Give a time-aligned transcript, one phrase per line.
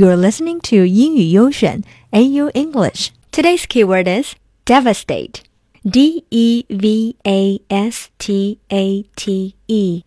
[0.00, 3.10] You're listening to 英语优选 AU English.
[3.30, 4.32] Today's keyword is
[4.64, 5.42] devastate.
[5.84, 10.04] D E V A S T A T E.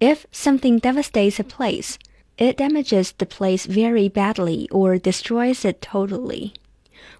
[0.00, 1.94] If something devastates a place,
[2.36, 6.50] it damages the place very badly or destroys it totally.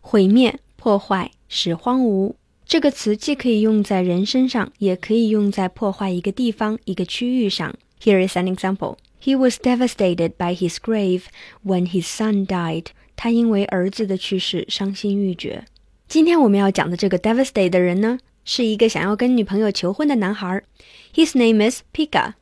[0.01, 2.35] 毁灭、破坏、使荒芜。
[2.67, 7.77] 这个词既可以用在人身上，也可以用在破坏一个地方、一个区域上。
[8.03, 8.97] Here is an example.
[9.21, 11.25] He was devastated by his grave
[11.65, 12.87] when his son died.
[13.17, 15.65] 他因为儿子的去世伤心欲绝。
[16.07, 20.63] 今天我们要讲的这个 devastated 的人呢，是一个想要跟女朋友求婚的男孩。
[21.15, 22.35] His name is Picca.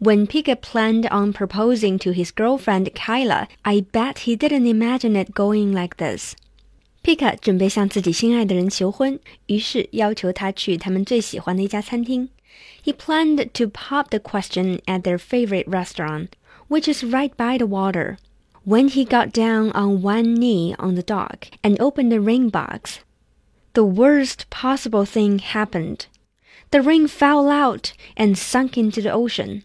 [0.00, 5.32] When Picca planned on proposing to his girlfriend Kayla, I bet he didn't imagine it
[5.32, 6.34] going like this.
[7.02, 12.28] Picca 准备向自己心爱的人求婚，于是要求他去他们最喜欢的一家餐厅。
[12.81, 16.35] he planned to pop the question at their favorite restaurant,
[16.67, 18.17] which is right by the water.
[18.65, 22.99] When he got down on one knee on the dock and opened the ring box,
[23.73, 26.07] the worst possible thing happened.
[26.71, 29.63] The ring fell out and sunk into the ocean.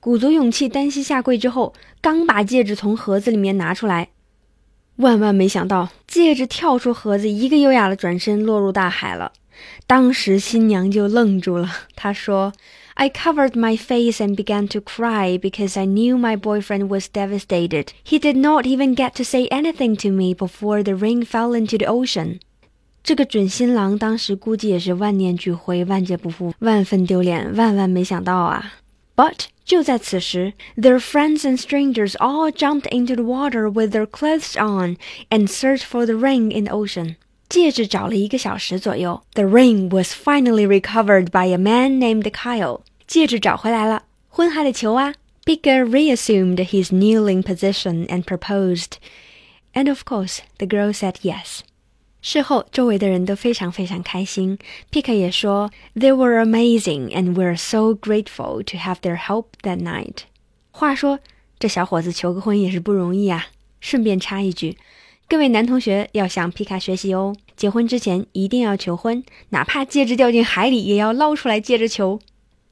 [0.00, 4.08] 鼓足勇气单膝下跪之后，刚把戒指从盒子里面拿出来，
[4.96, 9.32] 万万没想到，戒指跳出盒子，一个优雅的转身落入大海了。
[9.86, 17.88] 当时新娘就愣住了，她说：“I covered my face and began to cry because I knew my boyfriend was devastated.
[18.04, 21.78] He did not even get to say anything to me before the ring fell into
[21.78, 22.40] the ocean.”
[23.02, 28.74] 这个准新郎当时估计也是万念俱灰、万劫不复、万分丢脸、万万没想到啊！
[29.16, 34.96] But 就在此时，their friends and strangers all jumped into the water with their clothes on
[35.30, 37.16] and searched for the ring in the ocean.
[37.49, 39.23] 戒指找了一个小时左右。
[39.33, 42.81] The ring was finally recovered by a man named Kyle。
[43.07, 45.13] 戒指找回来了，昏害的球啊
[45.45, 48.97] ！Picca reassumed his kneeling position and proposed,
[49.73, 51.59] and of course the girl said yes.
[52.21, 54.57] 事后，周围的人都非常非常开心。
[54.91, 60.23] Picca 也说，They were amazing and we're so grateful to have their help that night。
[60.71, 61.19] 话说，
[61.57, 63.47] 这小伙子求个婚也是不容易啊。
[63.79, 64.77] 顺便插一句。
[65.28, 67.34] 各位男同学要向皮卡学习哦！
[67.56, 72.20] 结婚之前一定要求婚，哪怕戒指掉进海里，也要捞出来接着求。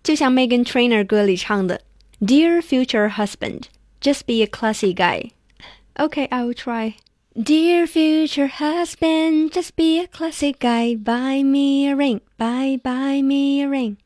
[0.03, 1.81] 就像 Megan Trainer 歌里唱的：“
[2.21, 3.63] Dear future husband,
[4.01, 5.31] just be a classy guy.”
[5.95, 6.95] Okay, I will try.
[7.35, 10.97] Dear future husband, just be a classy guy.
[10.97, 13.97] Buy me a ring, buy buy me a ring.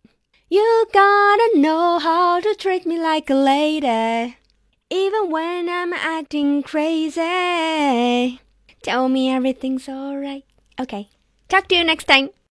[0.48, 4.34] You gotta know how to treat me like a lady
[4.89, 8.41] even when I'm acting crazy.
[8.81, 10.45] Tell me everything's alright.
[10.79, 11.09] Okay.
[11.47, 12.29] Talk to you next time.